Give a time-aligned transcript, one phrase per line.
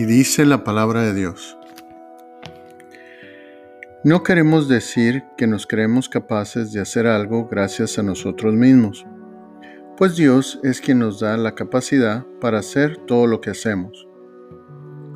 [0.00, 1.58] Y dice la palabra de Dios.
[4.02, 9.04] No queremos decir que nos creemos capaces de hacer algo gracias a nosotros mismos,
[9.98, 14.08] pues Dios es quien nos da la capacidad para hacer todo lo que hacemos.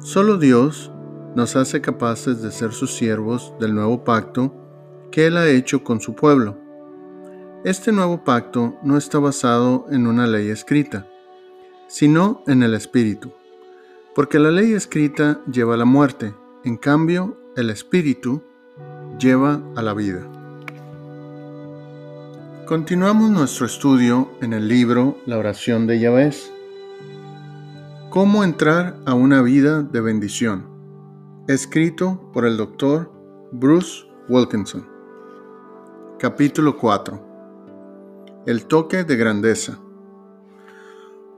[0.01, 0.93] Solo Dios
[1.35, 4.55] nos hace capaces de ser sus siervos del nuevo pacto
[5.11, 6.59] que Él ha hecho con su pueblo.
[7.65, 11.09] Este nuevo pacto no está basado en una ley escrita,
[11.89, 13.33] sino en el Espíritu,
[14.15, 18.43] porque la ley escrita lleva a la muerte, en cambio el Espíritu
[19.19, 20.27] lleva a la vida.
[22.67, 26.31] Continuamos nuestro estudio en el libro La oración de Yahvé.
[28.11, 30.67] Cómo entrar a una vida de bendición,
[31.49, 33.13] escrito por el doctor
[33.53, 34.87] Bruce Wilkinson.
[36.19, 37.35] Capítulo 4
[38.47, 39.79] el toque de grandeza.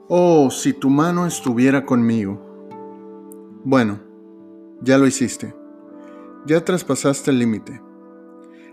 [0.08, 2.45] Oh, si tu mano estuviera conmigo.
[3.68, 3.98] Bueno,
[4.80, 5.52] ya lo hiciste.
[6.46, 7.82] Ya traspasaste el límite.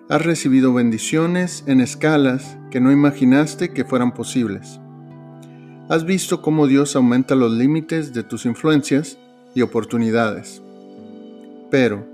[0.07, 4.79] Has recibido bendiciones en escalas que no imaginaste que fueran posibles.
[5.89, 9.17] Has visto cómo Dios aumenta los límites de tus influencias
[9.55, 10.61] y oportunidades.
[11.71, 12.05] Pero,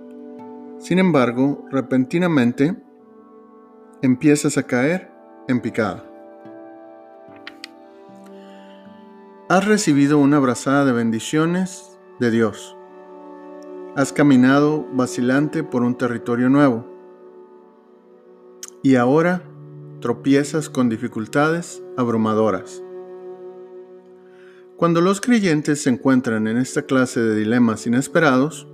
[0.79, 2.77] sin embargo, repentinamente
[4.01, 5.11] empiezas a caer
[5.49, 6.05] en picada.
[9.49, 11.89] Has recibido una abrazada de bendiciones
[12.19, 12.75] de Dios.
[13.95, 16.85] Has caminado vacilante por un territorio nuevo.
[18.83, 19.43] Y ahora
[19.99, 22.83] tropiezas con dificultades abrumadoras.
[24.77, 28.67] Cuando los creyentes se encuentran en esta clase de dilemas inesperados,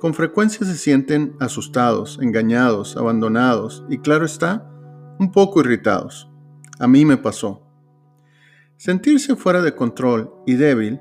[0.00, 4.68] con frecuencia se sienten asustados, engañados, abandonados y claro está,
[5.20, 6.28] un poco irritados.
[6.80, 7.62] A mí me pasó.
[8.76, 11.00] Sentirse fuera de control y débil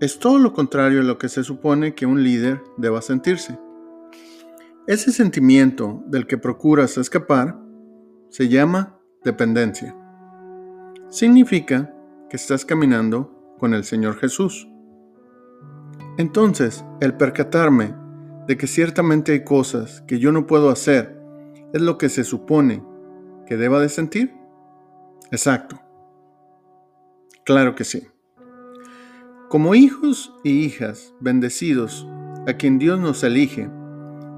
[0.00, 3.58] es todo lo contrario a lo que se supone que un líder deba sentirse.
[4.86, 7.58] Ese sentimiento del que procuras escapar
[8.28, 9.96] se llama dependencia.
[11.08, 11.94] Significa
[12.28, 14.68] que estás caminando con el Señor Jesús.
[16.18, 17.94] Entonces, el percatarme
[18.46, 21.18] de que ciertamente hay cosas que yo no puedo hacer
[21.72, 22.84] es lo que se supone
[23.46, 24.34] que deba de sentir.
[25.30, 25.80] Exacto.
[27.44, 28.06] Claro que sí.
[29.48, 32.04] Como hijos y hijas bendecidos
[32.48, 33.70] a quien Dios nos elige,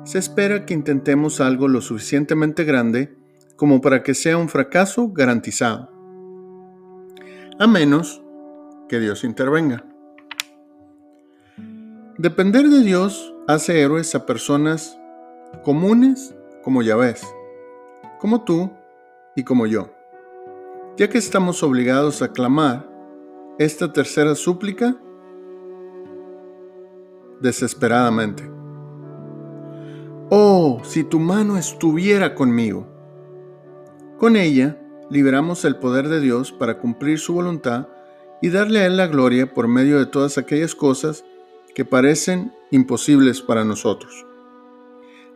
[0.05, 3.17] se espera que intentemos algo lo suficientemente grande
[3.57, 5.91] como para que sea un fracaso garantizado.
[7.59, 8.23] A menos
[8.87, 9.83] que Dios intervenga.
[12.19, 14.99] Depender de Dios hace héroes a personas
[15.65, 17.27] comunes como ya ves,
[18.21, 18.71] como tú
[19.35, 19.91] y como yo,
[20.99, 22.98] ya que estamos obligados a clamar
[23.59, 24.97] esta tercera súplica
[27.41, 28.49] desesperadamente.
[30.31, 32.87] Oh, si tu mano estuviera conmigo.
[34.19, 34.81] Con ella
[35.11, 37.89] liberamos el poder de Dios para cumplir su voluntad
[38.41, 41.25] y darle a Él la gloria por medio de todas aquellas cosas
[41.75, 44.27] que parecen imposibles para nosotros.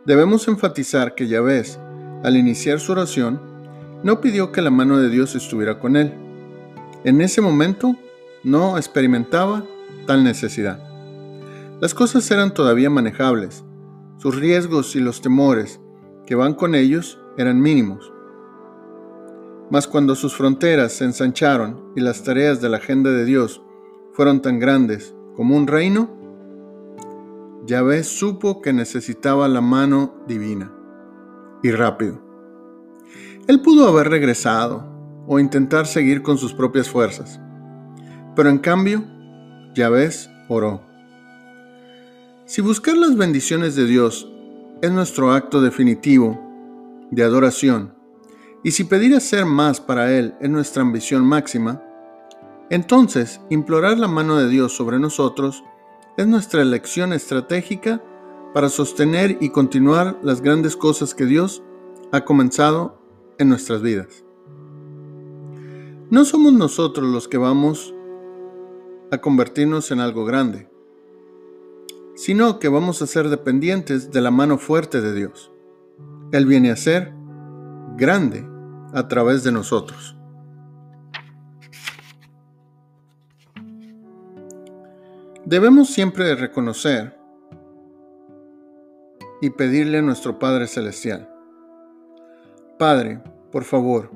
[0.05, 1.63] Debemos enfatizar que Yahvé,
[2.23, 3.41] al iniciar su oración,
[4.03, 6.13] no pidió que la mano de Dios estuviera con él.
[7.03, 7.95] En ese momento
[8.43, 9.65] no experimentaba
[10.05, 10.79] tal necesidad.
[11.79, 13.63] Las cosas eran todavía manejables,
[14.17, 15.79] sus riesgos y los temores
[16.25, 18.11] que van con ellos eran mínimos.
[19.69, 23.61] Mas cuando sus fronteras se ensancharon y las tareas de la agenda de Dios
[24.13, 26.09] fueron tan grandes como un reino,
[27.65, 30.71] Yahvé supo que necesitaba la mano divina
[31.63, 32.21] y rápido.
[33.47, 34.85] Él pudo haber regresado
[35.27, 37.39] o intentar seguir con sus propias fuerzas,
[38.35, 39.03] pero en cambio,
[39.75, 40.09] Yahvé
[40.49, 40.81] oró.
[42.45, 44.29] Si buscar las bendiciones de Dios
[44.81, 46.39] es nuestro acto definitivo
[47.11, 47.93] de adoración,
[48.63, 51.81] y si pedir hacer más para Él es nuestra ambición máxima,
[52.69, 55.63] entonces implorar la mano de Dios sobre nosotros
[56.17, 58.01] es nuestra elección estratégica
[58.53, 61.63] para sostener y continuar las grandes cosas que Dios
[62.11, 63.01] ha comenzado
[63.37, 64.23] en nuestras vidas.
[66.09, 67.93] No somos nosotros los que vamos
[69.13, 70.67] a convertirnos en algo grande,
[72.15, 75.51] sino que vamos a ser dependientes de la mano fuerte de Dios.
[76.31, 77.13] Él viene a ser
[77.95, 78.43] grande
[78.91, 80.17] a través de nosotros.
[85.45, 87.15] Debemos siempre reconocer
[89.41, 91.29] y pedirle a nuestro Padre Celestial,
[92.79, 93.21] Padre,
[93.51, 94.09] por favor,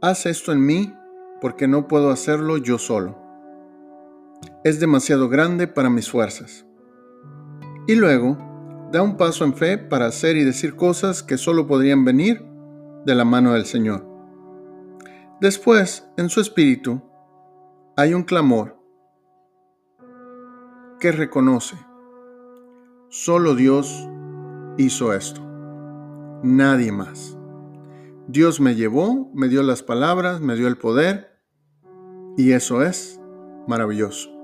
[0.00, 0.94] haz esto en mí
[1.40, 3.27] porque no puedo hacerlo yo solo.
[4.64, 6.66] Es demasiado grande para mis fuerzas.
[7.86, 8.36] Y luego
[8.92, 12.44] da un paso en fe para hacer y decir cosas que solo podrían venir
[13.04, 14.06] de la mano del Señor.
[15.40, 17.00] Después, en su espíritu,
[17.96, 18.76] hay un clamor
[21.00, 21.76] que reconoce,
[23.08, 24.08] solo Dios
[24.78, 25.40] hizo esto,
[26.42, 27.36] nadie más.
[28.26, 31.40] Dios me llevó, me dio las palabras, me dio el poder,
[32.36, 33.20] y eso es
[33.66, 34.37] maravilloso.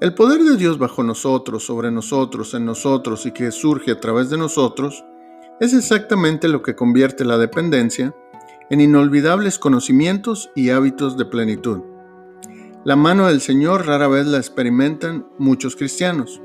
[0.00, 4.30] El poder de Dios bajo nosotros, sobre nosotros, en nosotros y que surge a través
[4.30, 5.04] de nosotros,
[5.58, 8.14] es exactamente lo que convierte la dependencia
[8.70, 11.80] en inolvidables conocimientos y hábitos de plenitud.
[12.84, 16.40] La mano del Señor rara vez la experimentan muchos cristianos,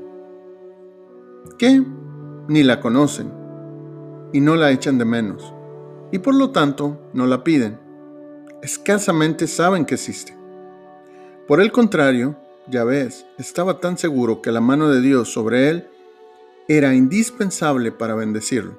[1.56, 1.80] que
[2.48, 3.32] ni la conocen
[4.32, 5.54] y no la echan de menos,
[6.10, 7.78] y por lo tanto no la piden.
[8.62, 10.36] Escasamente saben que existe.
[11.46, 12.36] Por el contrario,
[12.68, 15.88] ya ves, estaba tan seguro que la mano de Dios sobre él
[16.68, 18.78] era indispensable para bendecirlo,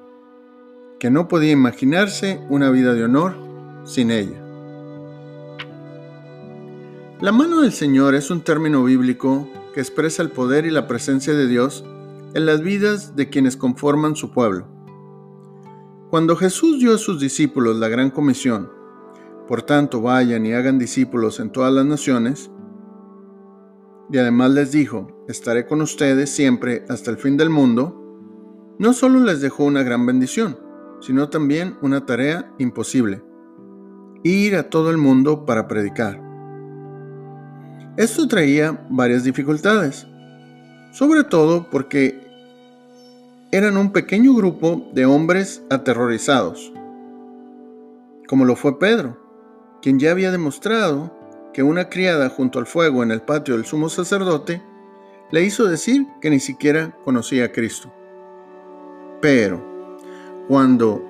[0.98, 3.36] que no podía imaginarse una vida de honor
[3.84, 4.42] sin ella.
[7.20, 11.34] La mano del Señor es un término bíblico que expresa el poder y la presencia
[11.34, 11.84] de Dios
[12.34, 14.66] en las vidas de quienes conforman su pueblo.
[16.10, 18.70] Cuando Jesús dio a sus discípulos la gran comisión,
[19.48, 22.50] por tanto vayan y hagan discípulos en todas las naciones,
[24.10, 28.02] y además les dijo, estaré con ustedes siempre hasta el fin del mundo,
[28.78, 30.58] no solo les dejó una gran bendición,
[31.00, 33.22] sino también una tarea imposible,
[34.22, 36.22] ir a todo el mundo para predicar.
[37.96, 40.06] Esto traía varias dificultades,
[40.92, 42.20] sobre todo porque
[43.50, 46.72] eran un pequeño grupo de hombres aterrorizados,
[48.28, 49.18] como lo fue Pedro,
[49.80, 51.15] quien ya había demostrado
[51.56, 54.62] que una criada junto al fuego en el patio del sumo sacerdote
[55.30, 57.90] le hizo decir que ni siquiera conocía a Cristo.
[59.22, 59.64] Pero
[60.48, 61.02] cuando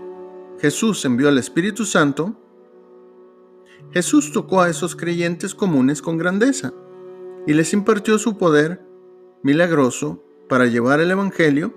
[0.61, 2.37] Jesús envió al Espíritu Santo,
[3.91, 6.73] Jesús tocó a esos creyentes comunes con grandeza
[7.45, 8.87] y les impartió su poder
[9.43, 11.75] milagroso para llevar el Evangelio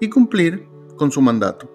[0.00, 0.66] y cumplir
[0.96, 1.70] con su mandato.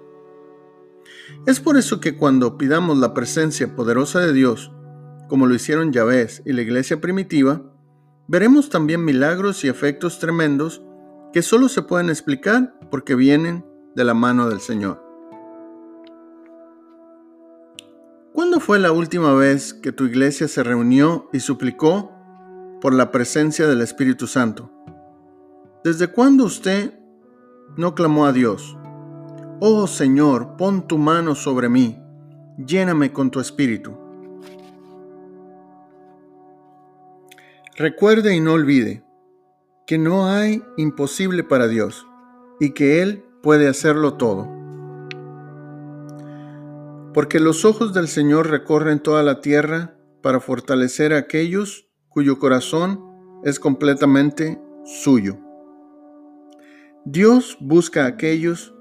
[1.45, 4.73] Es por eso que cuando pidamos la presencia poderosa de Dios
[5.33, 7.63] como lo hicieron Yahvé y la iglesia primitiva,
[8.27, 10.83] veremos también milagros y efectos tremendos
[11.33, 13.65] que solo se pueden explicar porque vienen
[13.95, 15.03] de la mano del Señor.
[18.31, 22.11] ¿Cuándo fue la última vez que tu iglesia se reunió y suplicó
[22.79, 24.69] por la presencia del Espíritu Santo?
[25.83, 26.93] ¿Desde cuándo usted
[27.75, 28.77] no clamó a Dios?
[29.59, 31.99] Oh Señor, pon tu mano sobre mí,
[32.63, 34.02] lléname con tu espíritu.
[37.75, 39.03] Recuerde y no olvide
[39.87, 42.05] que no hay imposible para Dios
[42.59, 44.47] y que Él puede hacerlo todo.
[47.15, 53.03] Porque los ojos del Señor recorren toda la tierra para fortalecer a aquellos cuyo corazón
[53.43, 55.39] es completamente suyo.
[57.05, 58.75] Dios busca a aquellos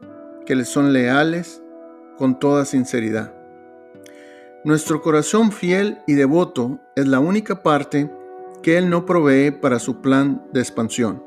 [0.45, 1.63] que le son leales
[2.19, 3.35] con toda sinceridad.
[4.67, 8.11] Nuestro corazón fiel y devoto es la única parte
[8.63, 11.23] que Él no provee para su plan de expansión.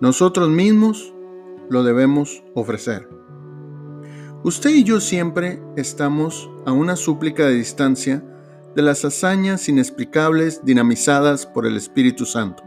[0.00, 1.14] Nosotros mismos
[1.68, 3.08] lo debemos ofrecer.
[4.42, 8.24] Usted y yo siempre estamos a una súplica de distancia
[8.74, 12.62] de las hazañas inexplicables dinamizadas por el Espíritu Santo.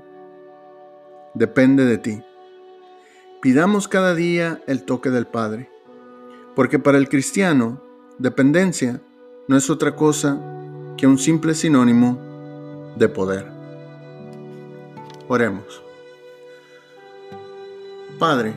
[1.34, 2.22] Depende de ti.
[3.42, 5.70] Pidamos cada día el toque del Padre,
[6.56, 7.82] porque para el cristiano,
[8.20, 9.02] dependencia
[9.48, 10.40] no es otra cosa
[10.96, 12.20] que un simple sinónimo
[12.96, 13.53] de poder.
[15.28, 15.82] Oremos.
[18.20, 18.56] Padre,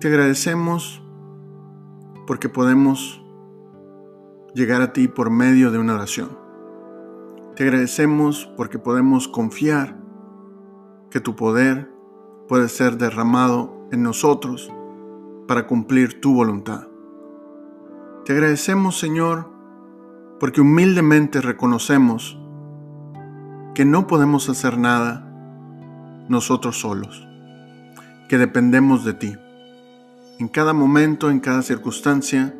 [0.00, 1.02] te agradecemos
[2.26, 3.22] porque podemos
[4.54, 6.36] llegar a ti por medio de una oración.
[7.56, 9.96] Te agradecemos porque podemos confiar
[11.10, 11.90] que tu poder
[12.48, 14.72] puede ser derramado en nosotros
[15.46, 16.88] para cumplir tu voluntad.
[18.24, 19.48] Te agradecemos, Señor,
[20.40, 22.38] porque humildemente reconocemos
[23.74, 25.28] que no podemos hacer nada
[26.28, 27.26] nosotros solos,
[28.28, 29.36] que dependemos de ti,
[30.38, 32.54] en cada momento, en cada circunstancia,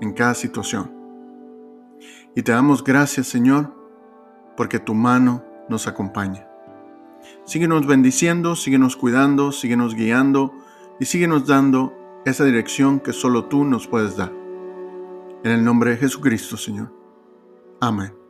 [0.00, 0.92] en cada situación.
[2.34, 3.74] Y te damos gracias, Señor,
[4.56, 6.46] porque tu mano nos acompaña.
[7.44, 10.52] Síguenos bendiciendo, síguenos cuidando, síguenos guiando
[11.00, 11.94] y síguenos dando
[12.24, 14.32] esa dirección que solo tú nos puedes dar.
[15.42, 16.92] En el nombre de Jesucristo, Señor.
[17.80, 18.27] Amén.